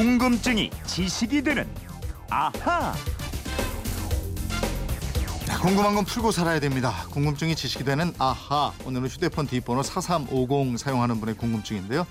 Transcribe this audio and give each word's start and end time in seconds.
궁금증이 0.00 0.68
지식이 0.84 1.40
되는 1.42 1.66
아하. 2.28 2.92
자, 5.46 5.58
궁금한 5.62 5.94
건 5.94 6.04
풀고 6.04 6.32
살아야 6.32 6.60
됩니다. 6.60 6.92
궁금증이 7.12 7.56
지식이 7.56 7.82
되는 7.82 8.12
아하. 8.18 8.74
오늘은 8.84 9.08
휴대폰 9.08 9.46
뒷번호 9.46 9.82
4350 9.82 10.78
사용하는 10.78 11.18
분의 11.18 11.36
궁금증인데요. 11.38 12.06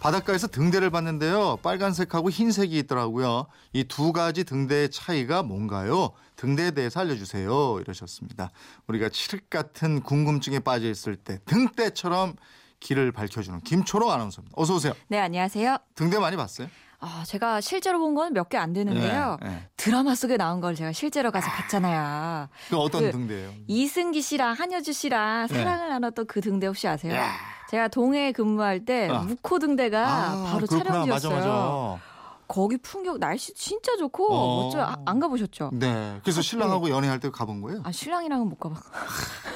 바닷가에서 0.00 0.46
등대를 0.46 0.88
봤는데요. 0.88 1.58
빨간색하고 1.62 2.30
흰색이 2.30 2.78
있더라고요. 2.78 3.48
이 3.74 3.84
두 3.84 4.14
가지 4.14 4.44
등대의 4.44 4.90
차이가 4.90 5.42
뭔가요? 5.42 6.12
등대에 6.36 6.70
대해서 6.70 7.00
알려주세요. 7.00 7.80
이러셨습니다. 7.82 8.50
우리가 8.86 9.10
칠흑 9.10 9.50
같은 9.50 10.00
궁금증에 10.00 10.60
빠져 10.60 10.88
있을 10.88 11.16
때 11.16 11.38
등대처럼 11.44 12.36
길을 12.80 13.12
밝혀주는 13.12 13.60
김초롱 13.60 14.10
아나운서입니다. 14.10 14.54
어서 14.56 14.74
오세요. 14.74 14.94
네, 15.08 15.18
안녕하세요. 15.18 15.76
등대 15.94 16.18
많이 16.18 16.36
봤어요? 16.38 16.68
아, 17.00 17.22
제가 17.26 17.60
실제로 17.60 17.98
본 17.98 18.14
건 18.14 18.32
몇 18.32 18.48
개 18.48 18.56
안 18.58 18.72
되는데요. 18.72 19.36
네, 19.42 19.48
네. 19.48 19.68
드라마 19.76 20.14
속에 20.14 20.36
나온 20.36 20.60
걸 20.60 20.74
제가 20.74 20.92
실제로 20.92 21.30
가서 21.30 21.48
봤잖아요. 21.50 22.48
그 22.70 22.76
어떤 22.78 23.02
그 23.02 23.10
등대예요? 23.12 23.50
이승기 23.66 24.22
씨랑 24.22 24.54
한효주 24.54 24.92
씨랑 24.92 25.48
네. 25.48 25.54
사랑을 25.54 25.88
나눴던 25.90 26.26
그 26.26 26.40
등대 26.40 26.66
혹시 26.66 26.88
아세요? 26.88 27.14
야. 27.14 27.30
제가 27.68 27.88
동해 27.88 28.32
근무할 28.32 28.84
때 28.84 29.08
아. 29.10 29.18
무코 29.20 29.58
등대가 29.58 30.44
바로 30.46 30.66
그렇구나. 30.66 30.84
촬영지였어요. 30.84 31.34
맞아, 31.34 31.48
맞아. 31.48 31.98
거기 32.48 32.76
풍경 32.76 33.18
날씨 33.18 33.52
진짜 33.54 33.96
좋고 33.96 34.32
어. 34.32 34.62
멋져요. 34.64 34.84
아, 34.84 34.96
안 35.04 35.18
가보셨죠? 35.20 35.70
네. 35.72 36.20
그래서 36.22 36.42
신랑하고 36.42 36.90
연애할 36.90 37.18
때 37.20 37.30
가본 37.30 37.60
거예요? 37.60 37.80
아 37.84 37.92
신랑이랑은 37.92 38.48
못 38.48 38.58
가봐. 38.58 38.76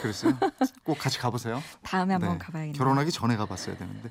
그랬어요? 0.03 0.37
꼭 0.85 0.99
같이 0.99 1.19
가보세요. 1.19 1.63
다음에 1.83 2.15
한번 2.15 2.33
네. 2.33 2.39
가봐야겠네요. 2.39 2.79
결혼하기 2.79 3.11
전에 3.13 3.37
가봤어야 3.37 3.77
되는데 3.77 4.09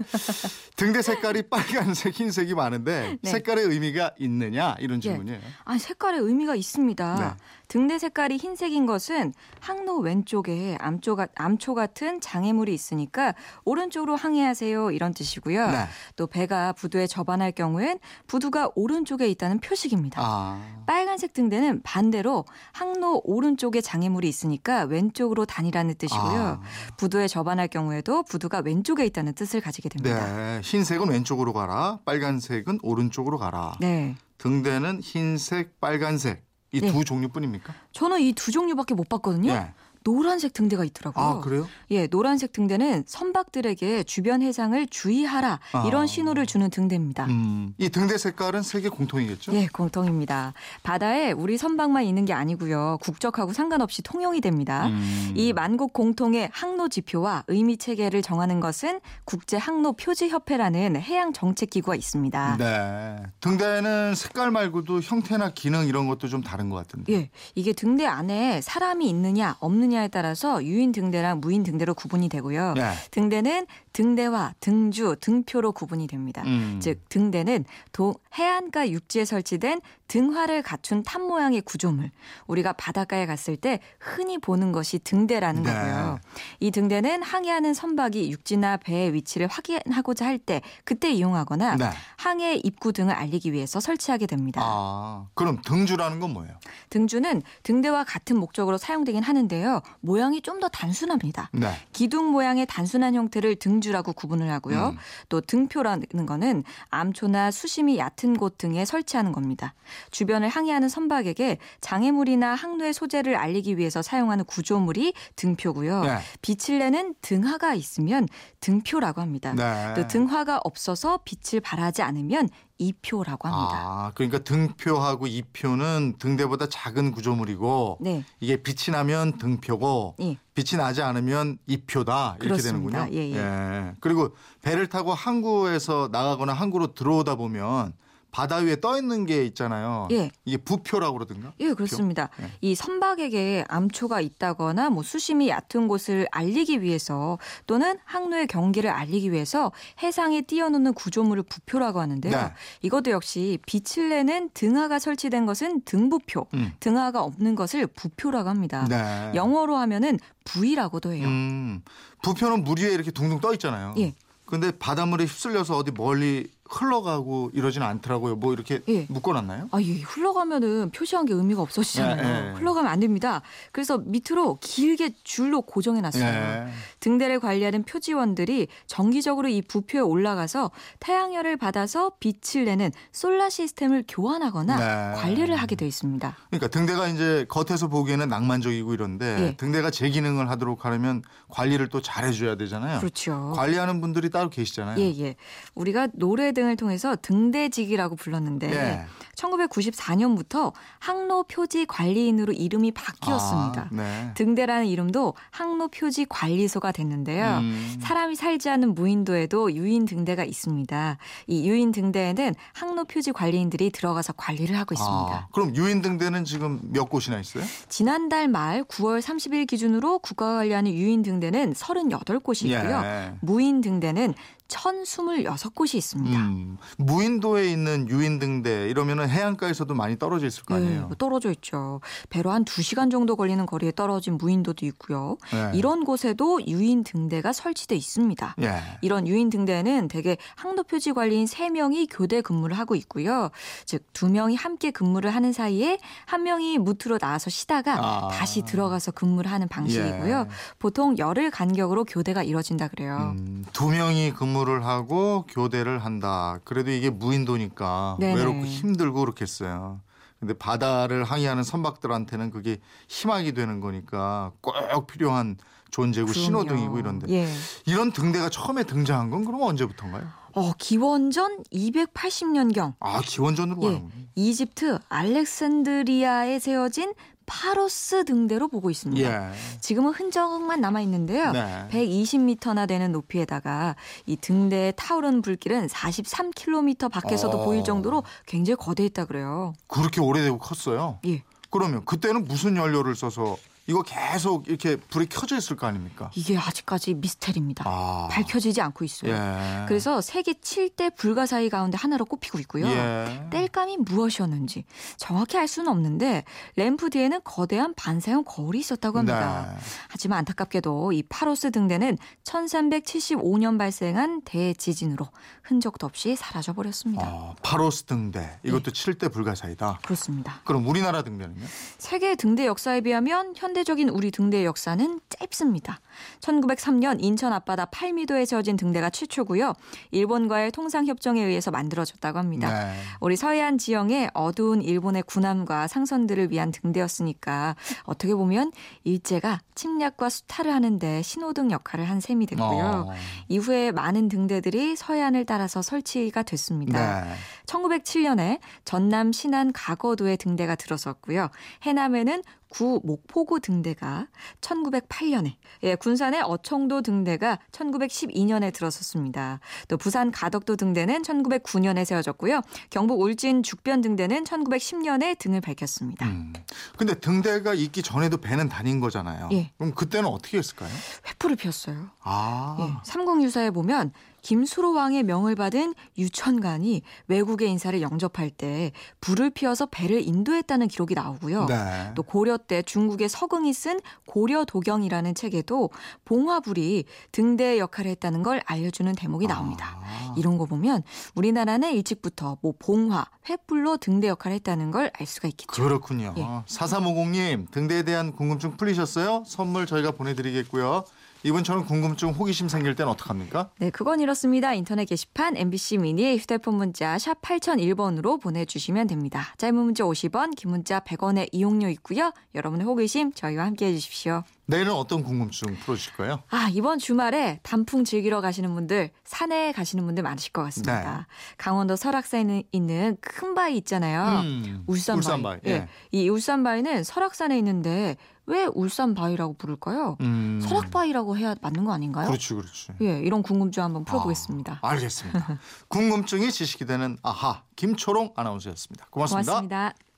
등대 0.75 1.01
색깔이 1.01 1.43
빨간색, 1.49 2.13
흰색이 2.19 2.53
많은데 2.55 3.17
네. 3.21 3.31
색깔의 3.31 3.65
의미가 3.65 4.11
있느냐 4.19 4.75
이런 4.79 5.01
질문이에요. 5.01 5.39
아 5.65 5.77
색깔의 5.77 6.21
의미가 6.21 6.55
있습니다. 6.55 7.15
네. 7.19 7.43
등대 7.67 7.99
색깔이 7.99 8.37
흰색인 8.37 8.85
것은 8.87 9.33
항로 9.59 9.99
왼쪽에 9.99 10.77
암초, 10.79 11.15
가, 11.15 11.27
암초 11.35 11.75
같은 11.75 12.19
장애물이 12.19 12.73
있으니까 12.73 13.35
오른쪽으로 13.63 14.15
항해하세요 14.15 14.91
이런 14.91 15.13
뜻이고요. 15.13 15.67
네. 15.71 15.85
또 16.15 16.25
배가 16.25 16.73
부두에 16.73 17.05
접안할 17.05 17.51
경우엔 17.51 17.99
부두가 18.25 18.68
오른쪽에 18.75 19.27
있다는 19.29 19.59
표식입니다. 19.59 20.21
아, 20.23 20.61
빨간색 20.85 21.33
등대는 21.33 21.81
반대로 21.83 22.45
항로 22.71 23.21
오른쪽에 23.23 23.81
장애물이 23.81 24.27
있으니까 24.27 24.83
왼쪽으로 24.83 25.45
다니라는 25.45 25.95
뜻이고요. 25.95 26.41
아. 26.41 26.61
부두에 26.97 27.27
접안할 27.27 27.67
경우에도 27.67 28.23
부두가 28.23 28.59
왼쪽에 28.59 29.05
있다는 29.05 29.33
뜻을 29.33 29.61
가지게 29.61 29.89
됩니다. 29.89 30.25
네. 30.35 30.61
흰색은 30.63 31.09
왼쪽으로 31.09 31.53
가라, 31.53 31.99
빨간색은 32.05 32.79
오른쪽으로 32.81 33.37
가라. 33.37 33.75
네. 33.79 34.15
등대는 34.37 35.01
흰색, 35.01 35.79
빨간색 35.79 36.43
이두 36.71 36.85
네. 36.85 37.03
종류뿐입니까? 37.03 37.73
저는 37.93 38.21
이 38.21 38.33
두 38.33 38.51
종류밖에 38.51 38.93
못 38.93 39.09
봤거든요. 39.09 39.51
예. 39.51 39.73
노란색 40.03 40.53
등대가 40.53 40.83
있더라고요. 40.85 41.25
아 41.25 41.39
그래요? 41.41 41.67
예, 41.91 42.07
노란색 42.07 42.53
등대는 42.53 43.03
선박들에게 43.05 44.03
주변 44.03 44.41
해상을 44.41 44.87
주의하라 44.87 45.59
이런 45.87 46.03
아. 46.03 46.07
신호를 46.07 46.45
주는 46.45 46.69
등대입니다. 46.69 47.25
음, 47.25 47.73
이 47.77 47.89
등대 47.89 48.17
색깔은 48.17 48.61
세계 48.61 48.89
공통이겠죠? 48.89 49.53
예, 49.53 49.67
공통입니다. 49.67 50.53
바다에 50.83 51.31
우리 51.31 51.57
선박만 51.57 52.03
있는 52.03 52.25
게 52.25 52.33
아니고요. 52.33 52.97
국적하고 53.01 53.53
상관없이 53.53 54.01
통용이 54.01 54.41
됩니다. 54.41 54.87
음. 54.87 55.33
이 55.35 55.53
만국 55.53 55.93
공통의 55.93 56.49
항로 56.51 56.87
지표와 56.87 57.43
의미 57.47 57.77
체계를 57.77 58.21
정하는 58.21 58.59
것은 58.59 59.01
국제 59.25 59.57
항로 59.57 59.93
표지 59.93 60.29
협회라는 60.29 60.95
해양 61.01 61.33
정책 61.33 61.69
기구가 61.69 61.95
있습니다. 61.95 62.57
네. 62.57 63.17
등대는 63.41 64.15
색깔 64.15 64.51
말고도 64.51 65.01
형태나 65.01 65.51
기능 65.53 65.87
이런 65.87 66.07
것도 66.07 66.27
좀 66.27 66.41
다른 66.41 66.69
것 66.69 66.77
같은데. 66.77 67.13
예, 67.13 67.29
이게 67.55 67.73
등대 67.73 68.05
안에 68.05 68.61
사람이 68.61 69.07
있느냐 69.09 69.57
없느냐 69.59 69.88
에 69.97 70.07
따라서 70.07 70.63
유인 70.63 70.91
등대랑 70.91 71.39
무인 71.41 71.63
등대로 71.63 71.93
구분이 71.93 72.29
되고요. 72.29 72.73
네. 72.73 72.93
등대는 73.11 73.67
등대와 73.93 74.55
등주, 74.59 75.15
등표로 75.19 75.71
구분이 75.71 76.07
됩니다. 76.07 76.43
음. 76.45 76.79
즉 76.81 77.07
등대는 77.09 77.65
도, 77.91 78.15
해안가 78.35 78.89
육지에 78.89 79.25
설치된 79.25 79.81
등화를 80.07 80.61
갖춘 80.63 81.03
탑 81.03 81.21
모양의 81.21 81.61
구조물. 81.61 82.11
우리가 82.47 82.73
바닷가에 82.73 83.25
갔을 83.25 83.55
때 83.57 83.79
흔히 83.99 84.37
보는 84.37 84.71
것이 84.71 84.99
등대라는 84.99 85.63
네. 85.63 85.73
거고요. 85.73 86.19
이 86.59 86.71
등대는 86.71 87.21
항해하는 87.23 87.73
선박이 87.73 88.31
육지나 88.31 88.77
배의 88.77 89.13
위치를 89.13 89.47
확인하고자 89.47 90.25
할 90.25 90.39
때 90.39 90.61
그때 90.85 91.11
이용하거나 91.11 91.75
네. 91.75 91.89
항해 92.17 92.55
입구 92.63 92.93
등을 92.93 93.13
알리기 93.13 93.51
위해서 93.51 93.79
설치하게 93.79 94.25
됩니다. 94.25 94.61
아, 94.63 95.27
그럼 95.33 95.59
등주라는 95.65 96.19
건 96.19 96.31
뭐예요? 96.31 96.53
등주는 96.89 97.41
등대와 97.63 98.05
같은 98.05 98.37
목적으로 98.37 98.77
사용되긴 98.77 99.21
하는데요. 99.21 99.78
모양이 100.01 100.41
좀 100.41 100.59
더 100.59 100.67
단순합니다. 100.67 101.49
네. 101.53 101.71
기둥 101.93 102.31
모양의 102.31 102.65
단순한 102.65 103.15
형태를 103.15 103.55
등주라고 103.55 104.13
구분을 104.13 104.51
하고요. 104.51 104.89
음. 104.89 104.97
또 105.29 105.41
등표라는 105.41 106.25
거는 106.25 106.63
암초나 106.89 107.51
수심이 107.51 107.97
얕은 107.97 108.37
곳 108.37 108.57
등에 108.57 108.85
설치하는 108.85 109.31
겁니다. 109.31 109.73
주변을 110.11 110.49
항해하는 110.49 110.89
선박에게 110.89 111.57
장애물이나 111.81 112.55
항로의 112.55 112.93
소재를 112.93 113.35
알리기 113.35 113.77
위해서 113.77 114.01
사용하는 114.01 114.45
구조물이 114.45 115.13
등표고요. 115.35 116.01
네. 116.01 116.17
빛을 116.41 116.79
내는 116.79 117.15
등화가 117.21 117.73
있으면 117.73 118.27
등표라고 118.59 119.21
합니다. 119.21 119.53
네. 119.53 119.93
또 119.95 120.07
등화가 120.07 120.59
없어서 120.63 121.19
빛을 121.23 121.61
발하지 121.61 122.01
않으면 122.01 122.49
이표라고 122.79 123.47
합니다. 123.47 123.77
아, 123.77 124.11
그러니까 124.15 124.39
등표하고 124.39 125.27
이표는 125.27 126.15
등대보다 126.17 126.67
작은 126.67 127.11
구조물이고 127.11 127.97
네. 128.01 128.23
이게 128.39 128.63
빛이 128.63 128.95
나면 128.95 129.37
등표고 129.37 130.15
예. 130.21 130.37
빛이 130.55 130.81
나지 130.81 131.01
않으면 131.01 131.59
이표다 131.67 132.37
이렇게 132.39 132.47
그렇습니다. 132.61 133.05
되는군요. 133.05 133.21
예, 133.21 133.35
예. 133.35 133.91
그리고 133.99 134.35
배를 134.61 134.87
타고 134.87 135.13
항구에서 135.13 136.09
나가거나 136.11 136.53
항구로 136.53 136.93
들어오다 136.93 137.35
보면 137.35 137.93
바다 138.31 138.57
위에 138.57 138.79
떠 138.79 138.97
있는 138.97 139.25
게 139.25 139.45
있잖아요. 139.45 140.07
예. 140.11 140.29
이게 140.45 140.57
부표라고 140.57 141.17
그러던가? 141.17 141.53
예, 141.59 141.73
그렇습니다. 141.73 142.29
네. 142.37 142.51
이 142.61 142.75
선박에게 142.75 143.65
암초가 143.67 144.21
있다거나 144.21 144.89
뭐 144.89 145.03
수심이 145.03 145.49
얕은 145.49 145.87
곳을 145.87 146.27
알리기 146.31 146.81
위해서 146.81 147.39
또는 147.65 147.97
항로의 148.05 148.47
경계를 148.47 148.89
알리기 148.89 149.31
위해서 149.31 149.71
해상에 150.01 150.41
띄워놓는 150.41 150.93
구조물을 150.93 151.43
부표라고 151.43 151.99
하는데요. 151.99 152.31
네. 152.31 152.53
이것도 152.81 153.11
역시 153.11 153.59
빛을 153.65 154.09
내는 154.09 154.49
등화가 154.53 154.99
설치된 154.99 155.45
것은 155.45 155.81
등부표, 155.85 156.47
음. 156.53 156.73
등화가 156.79 157.21
없는 157.23 157.55
것을 157.55 157.87
부표라고 157.87 158.49
합니다. 158.49 158.85
네. 158.87 159.31
영어로 159.33 159.75
하면은 159.77 160.19
V라고도 160.45 161.13
해요. 161.13 161.27
음, 161.27 161.81
부표는 162.23 162.63
물 162.63 162.79
위에 162.79 162.93
이렇게 162.93 163.11
둥둥 163.11 163.39
떠 163.39 163.53
있잖아요. 163.53 163.93
예. 163.97 164.13
근데 164.45 164.71
바닷물에 164.71 165.25
휩쓸려서 165.25 165.77
어디 165.77 165.91
멀리 165.91 166.49
흘러가고 166.69 167.49
이러지는 167.53 167.85
않더라고요. 167.87 168.35
뭐 168.35 168.53
이렇게 168.53 168.81
예. 168.87 169.05
묶어놨나요? 169.09 169.69
아, 169.71 169.79
이 169.79 170.01
흘러가면은 170.01 170.91
표시한 170.91 171.25
게 171.25 171.33
의미가 171.33 171.61
없어지잖아요. 171.61 172.15
네, 172.15 172.41
네. 172.51 172.51
흘러가면 172.53 172.91
안 172.91 172.99
됩니다. 172.99 173.41
그래서 173.71 173.97
밑으로 173.97 174.59
길게 174.61 175.15
줄로 175.23 175.61
고정해 175.61 176.01
놨어요. 176.01 176.23
예. 176.23 176.67
등대를 176.99 177.39
관리하는 177.39 177.83
표지원들이 177.83 178.67
정기적으로 178.85 179.47
이 179.47 179.61
부표에 179.61 180.01
올라가서 180.01 180.71
태양열을 180.99 181.57
받아서 181.57 182.11
빛을 182.19 182.65
내는 182.65 182.91
솔라 183.11 183.49
시스템을 183.49 184.03
교환하거나 184.07 184.77
네. 184.77 185.21
관리를 185.21 185.55
하게 185.55 185.75
돼 185.75 185.87
있습니다. 185.87 186.35
그러니까 186.49 186.67
등대가 186.67 187.07
이제 187.07 187.45
겉에서 187.49 187.87
보기에는 187.87 188.29
낭만적이고 188.29 188.93
이런데 188.93 189.25
예. 189.39 189.57
등대가 189.57 189.89
제 189.89 190.09
기능을 190.09 190.49
하도록 190.51 190.85
하려면 190.85 191.23
관리를 191.47 191.89
또 191.89 192.01
잘해줘야 192.01 192.55
되잖아요. 192.55 192.99
그렇죠. 192.99 193.53
관리하는 193.55 194.01
분들이 194.01 194.29
따로 194.29 194.49
계시잖아요. 194.49 194.99
예, 194.99 195.13
예. 195.19 195.35
우리가 195.73 196.09
노래 196.13 196.51
등을 196.59 196.75
통해서 196.75 197.15
등대직이라고 197.21 198.15
불렀는데 198.15 198.71
예. 198.71 199.05
1994년부터 199.35 200.73
항로 200.99 201.43
표지 201.43 201.85
관리인으로 201.85 202.53
이름이 202.53 202.91
바뀌었습니다. 202.91 203.81
아, 203.81 203.87
네. 203.91 204.31
등대라는 204.35 204.87
이름도 204.87 205.33
항로 205.51 205.87
표지 205.87 206.25
관리소가 206.27 206.91
됐는데요. 206.91 207.59
음. 207.59 207.97
사람이 208.01 208.35
살지 208.35 208.69
않는 208.69 208.95
무인도에도 208.95 209.73
유인 209.73 210.05
등대가 210.05 210.43
있습니다. 210.43 211.17
이 211.47 211.69
유인 211.69 211.91
등대에는 211.91 212.53
항로 212.73 213.05
표지 213.05 213.31
관리인들이 213.31 213.91
들어가서 213.91 214.33
관리를 214.33 214.77
하고 214.77 214.93
있습니다. 214.93 215.33
아, 215.33 215.47
그럼 215.53 215.75
유인 215.75 216.01
등대는 216.01 216.43
지금 216.43 216.79
몇 216.83 217.09
곳이나 217.09 217.39
있어요? 217.39 217.63
지난달 217.87 218.47
말 218.49 218.83
9월 218.83 219.21
30일 219.21 219.67
기준으로 219.67 220.19
국가가 220.19 220.57
관리하는 220.57 220.91
유인 220.91 221.21
등대는 221.21 221.73
38곳이 221.73 222.65
있고요. 222.65 223.01
예. 223.03 223.33
무인 223.39 223.81
등대는 223.81 224.33
1026곳이 224.69 225.95
있습니다. 225.95 226.39
음, 226.39 226.48
무인도에 226.97 227.69
있는 227.71 228.09
유인등대 228.09 228.89
이러면은 228.89 229.29
해안가에서도 229.29 229.93
많이 229.93 230.17
떨어져 230.17 230.47
있을 230.47 230.63
거 230.63 230.77
네, 230.77 230.85
아니에요. 230.85 231.07
뭐 231.07 231.15
떨어져 231.15 231.51
있죠. 231.51 232.01
배로 232.29 232.51
한 232.51 232.65
2시간 232.65 233.11
정도 233.11 233.35
걸리는 233.35 233.65
거리에 233.65 233.91
떨어진 233.95 234.37
무인도도 234.37 234.85
있고요. 234.87 235.37
네. 235.51 235.71
이런 235.73 236.03
곳에도 236.03 236.59
유인 236.67 237.03
등대가 237.03 237.53
설치돼 237.53 237.95
있습니다. 237.95 238.55
예. 238.61 238.81
이런 239.01 239.27
유인 239.27 239.49
등대는 239.49 240.07
대개 240.07 240.37
항로 240.55 240.83
표지 240.83 241.13
관리인 241.13 241.45
3명이 241.45 242.07
교대 242.11 242.41
근무를 242.41 242.77
하고 242.77 242.95
있고요. 242.95 243.49
즉, 243.85 244.03
2명이 244.13 244.57
함께 244.57 244.91
근무를 244.91 245.33
하는 245.33 245.53
사이에 245.53 245.99
한 246.25 246.43
명이 246.43 246.77
무트로 246.77 247.17
나와서 247.17 247.49
쉬다가 247.49 247.95
아. 247.99 248.27
다시 248.29 248.63
들어가서 248.63 249.11
근무를 249.11 249.51
하는 249.51 249.67
방식이고요. 249.67 250.39
예. 250.39 250.45
보통 250.79 251.17
열흘 251.17 251.51
간격으로 251.51 252.05
교대가 252.05 252.43
이뤄진다 252.43 252.87
그래요. 252.87 253.35
음, 253.37 253.65
두 253.73 253.89
명이 253.89 254.33
근무를 254.33 254.85
하고 254.85 255.45
교대를 255.49 255.99
한다. 255.99 256.38
그래도 256.63 256.91
이게 256.91 257.09
무인도니까 257.09 258.17
네네. 258.19 258.35
외롭고 258.35 258.65
힘들고 258.65 259.19
그렇겠어요. 259.21 260.01
근데 260.39 260.53
바다를 260.53 261.25
항해하는 261.25 261.63
선박들한테는 261.63 262.49
그게 262.51 262.77
희망이 263.09 263.53
되는 263.53 263.81
거니까 263.81 264.53
꼭 264.61 264.73
필요한 265.07 265.57
존재고 265.91 266.27
그럼요. 266.27 266.45
신호등이고 266.45 266.99
이런데 266.99 267.27
예. 267.29 267.47
이런 267.85 268.11
등대가 268.11 268.49
처음에 268.49 268.83
등장한 268.83 269.31
건 269.31 269.43
그럼 269.43 269.61
언제부터인가요? 269.63 270.27
어, 270.53 270.71
기원전 270.77 271.63
280년경 271.73 272.93
아 272.99 273.21
기원전으로 273.21 273.83
예. 273.91 274.03
이집트 274.35 274.99
알렉산드리아에 275.09 276.59
세워진 276.59 277.13
파로스 277.49 278.25
등대로 278.25 278.67
보고 278.67 278.91
있습니다. 278.91 279.49
예. 279.49 279.51
지금은 279.81 280.13
흔적만 280.13 280.79
남아 280.79 281.01
있는데요. 281.01 281.51
네. 281.51 281.87
120m나 281.91 282.87
되는 282.87 283.11
높이에다가 283.11 283.95
이 284.27 284.37
등대에 284.37 284.91
타오르는 284.91 285.41
불길은 285.41 285.87
43km 285.87 287.11
밖에서도 287.11 287.57
어. 287.57 287.65
보일 287.65 287.83
정도로 287.83 288.23
굉장히 288.45 288.75
거대했다 288.75 289.25
그래요. 289.25 289.73
그렇게 289.87 290.21
오래되고 290.21 290.59
컸어요. 290.59 291.19
예. 291.25 291.43
그러면 291.71 292.05
그때는 292.05 292.45
무슨 292.45 292.77
연료를 292.77 293.15
써서 293.15 293.57
이거 293.89 294.03
계속 294.03 294.67
이렇게 294.67 294.95
불이 294.95 295.25
켜져 295.25 295.57
있을 295.57 295.75
거 295.75 295.87
아닙니까? 295.87 296.29
이게 296.35 296.55
아직까지 296.57 297.15
미스테리입니다. 297.15 297.85
아. 297.87 298.27
밝혀지지 298.31 298.81
않고 298.81 299.03
있어요. 299.03 299.33
예. 299.33 299.85
그래서 299.87 300.21
세계 300.21 300.53
7대 300.53 301.15
불가사의 301.15 301.69
가운데 301.71 301.97
하나로 301.97 302.25
꼽히고 302.25 302.59
있고요. 302.59 302.85
예. 302.85 303.47
땔감이 303.49 303.97
무엇이었는지 303.97 304.85
정확히 305.17 305.57
알 305.57 305.67
수는 305.67 305.89
없는데 305.91 306.43
램프 306.75 307.09
뒤에는 307.09 307.41
거대한 307.43 307.93
반사형 307.95 308.43
거울이 308.45 308.79
있었다고 308.79 309.17
합니다. 309.17 309.73
네. 309.73 309.79
하지만 310.07 310.39
안타깝게도 310.39 311.11
이 311.13 311.23
파로스 311.23 311.71
등대는 311.71 312.17
1375년 312.43 313.77
발생한 313.79 314.41
대지진으로 314.43 315.27
흔적도 315.63 316.05
없이 316.05 316.35
사라져 316.35 316.73
버렸습니다. 316.73 317.25
아, 317.25 317.55
파로스 317.63 318.03
등대 318.03 318.39
네. 318.39 318.59
이것도 318.63 318.91
칠 318.91 319.15
7대 319.15 319.31
불가사이다. 319.31 319.99
그렇습니다. 320.03 320.61
그럼 320.63 320.87
우리나라 320.87 321.23
등대는요? 321.23 321.65
세계 321.97 322.35
등대 322.35 322.65
역사에 322.67 323.01
비하면 323.01 323.53
현대 323.55 323.78
적인 323.83 324.09
우리 324.09 324.31
등대의 324.31 324.65
역사는 324.65 325.19
짧습니다. 325.29 325.99
1903년 326.41 327.17
인천 327.23 327.53
앞바다 327.53 327.85
8미도에 327.85 328.45
세워진 328.45 328.77
등대가 328.77 329.09
최초고요. 329.09 329.73
일본과의 330.11 330.71
통상 330.71 331.05
협정에 331.05 331.43
의해서 331.43 331.71
만들어졌다고 331.71 332.37
합니다. 332.37 332.85
네. 332.85 332.93
우리 333.19 333.35
서해안 333.35 333.77
지형의 333.77 334.31
어두운 334.33 334.81
일본의 334.81 335.23
군함과 335.23 335.87
상선들을 335.87 336.51
위한 336.51 336.71
등대였으니까 336.71 337.75
어떻게 338.03 338.35
보면 338.35 338.71
일제가 339.03 339.59
침략과 339.75 340.29
수탈을 340.29 340.73
하는데 340.73 341.21
신호등 341.21 341.71
역할을 341.71 342.09
한 342.09 342.19
셈이 342.19 342.45
됐고요. 342.47 343.05
어. 343.07 343.13
이후에 343.47 343.91
많은 343.91 344.29
등대들이 344.29 344.95
서해안을 344.95 345.45
따라서 345.45 345.81
설치가 345.81 346.43
됐습니다. 346.43 347.23
네. 347.23 347.33
1907년에 347.69 348.59
전남 348.83 349.31
신안 349.31 349.71
가거도에 349.71 350.35
등대가 350.35 350.75
들어섰고요. 350.75 351.49
해남에는 351.83 352.41
구 352.69 353.01
목포구 353.03 353.59
등대가 353.61 354.27
1908년에, 354.61 355.53
예, 355.83 355.95
군산의 355.95 356.41
어청도 356.43 357.01
등대가 357.01 357.57
1912년에 357.71 358.71
들어섰습니다. 358.71 359.59
또 359.87 359.97
부산 359.97 360.31
가덕도 360.31 360.75
등대는 360.75 361.23
1909년에 361.23 362.05
세워졌고요. 362.05 362.61
경북 362.91 363.21
울진 363.21 363.63
죽변 363.63 364.01
등대는 364.01 364.43
1910년에 364.43 365.37
등을 365.39 365.61
밝혔습니다. 365.61 366.27
음. 366.27 366.53
근데 366.95 367.15
등대가 367.15 367.73
있기 367.73 368.03
전에도 368.03 368.37
배는 368.37 368.69
다닌 368.69 368.99
거잖아요. 368.99 369.49
예. 369.51 369.71
그럼 369.77 369.93
그때는 369.95 370.29
어떻게 370.29 370.59
했을까요? 370.59 370.91
회포를 371.27 371.55
피웠어요. 371.55 372.11
아. 372.21 372.77
예, 372.79 372.93
삼국유사에 373.03 373.71
보면 373.71 374.13
김수로 374.41 374.93
왕의 374.93 375.23
명을 375.23 375.55
받은 375.55 375.93
유천간이 376.17 377.01
외국의 377.27 377.69
인사를 377.71 378.01
영접할 378.01 378.49
때 378.49 378.91
불을 379.21 379.49
피워서 379.51 379.85
배를 379.85 380.25
인도했다는 380.25 380.87
기록이 380.87 381.13
나오고요. 381.15 381.65
네. 381.65 382.11
또 382.15 382.23
고려 382.23 382.57
때 382.57 382.81
중국의 382.81 383.29
서긍이 383.29 383.73
쓴 383.73 383.99
고려 384.25 384.65
도경이라는 384.65 385.35
책에도 385.35 385.89
봉화불이 386.25 387.05
등대의 387.31 387.79
역할을 387.79 388.11
했다는 388.11 388.43
걸 388.43 388.61
알려주는 388.65 389.13
대목이 389.15 389.47
나옵니다. 389.47 389.99
아. 390.01 390.33
이런 390.37 390.57
거 390.57 390.65
보면 390.65 391.03
우리나라는 391.35 391.91
일찍부터 391.93 392.57
뭐 392.61 392.73
봉화, 392.79 393.25
횃불로 393.45 393.99
등대 393.99 394.27
역할을 394.27 394.55
했다는 394.55 394.91
걸 394.91 395.09
알 395.19 395.25
수가 395.25 395.47
있겠죠. 395.49 395.71
그렇군요. 395.83 396.33
예. 396.37 396.41
4350님 396.65 397.71
등대에 397.71 398.03
대한 398.03 398.31
궁금증 398.31 398.77
풀리셨어요? 398.77 399.43
선물 399.45 399.85
저희가 399.85 400.11
보내드리겠고요. 400.11 401.03
이번처럼 401.43 401.85
궁금증 401.85 402.29
호기심 402.29 402.67
생길 402.67 402.95
땐 402.95 403.07
어떡합니까? 403.07 403.69
네, 403.79 403.89
그건 403.89 404.19
이렇습니다. 404.19 404.73
인터넷 404.73 405.05
게시판 405.05 405.55
MBC 405.55 405.99
미니 405.99 406.37
휴대폰 406.37 406.75
문자 406.75 407.17
샵 407.17 407.41
8001번으로 407.41 408.41
보내주시면 408.41 409.07
됩니다. 409.07 409.53
짧은 409.57 409.75
문자 409.75 410.03
50원, 410.03 410.55
긴 410.55 410.71
문자 410.71 410.99
100원의 410.99 411.49
이용료 411.51 411.87
있고요. 411.89 412.33
여러분의 412.55 412.85
호기심 412.85 413.33
저희와 413.33 413.65
함께해 413.65 413.93
주십시오. 413.93 414.43
내일은 414.69 414.93
어떤 414.93 415.23
궁금증 415.23 415.75
풀어주실 415.79 416.13
거예요? 416.13 416.43
아, 416.51 416.69
이번 416.71 416.99
주말에 416.99 417.59
단풍 417.63 418.03
즐기러 418.03 418.39
가시는 418.39 418.75
분들, 418.75 419.09
산에 419.23 419.71
가시는 419.71 420.05
분들 420.05 420.21
많으실 420.21 420.51
것 420.53 420.61
같습니다. 420.65 421.17
네. 421.17 421.25
강원도 421.57 421.95
설악산에 421.95 422.63
있는 422.71 423.17
큰 423.19 423.55
바위 423.55 423.77
있잖아요. 423.77 424.41
음, 424.41 424.83
울산바위. 424.85 425.17
울산바위, 425.17 425.59
예. 425.65 425.87
이 426.11 426.29
울산바위는 426.29 427.03
설악산에 427.03 427.57
있는데 427.57 428.15
왜 428.45 428.65
울산바위라고 428.65 429.53
부를까요? 429.53 430.17
음. 430.21 430.59
설악바위라고 430.61 431.35
해야 431.37 431.55
맞는 431.61 431.85
거 431.85 431.91
아닌가요? 431.91 432.27
그렇지, 432.27 432.53
그렇지. 432.53 432.91
예, 433.01 433.19
이런 433.21 433.41
궁금증 433.41 433.81
한번 433.83 434.05
풀어보겠습니다. 434.05 434.79
아, 434.83 434.89
알겠습니다. 434.89 435.59
궁금증이 435.89 436.51
지식이 436.51 436.85
되는 436.85 437.17
아하 437.23 437.63
김초롱 437.75 438.33
아나운서였습니다. 438.35 439.07
고맙습니다. 439.09 439.51
고맙습니다. 439.51 439.93